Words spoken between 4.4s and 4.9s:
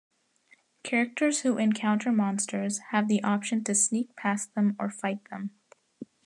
them or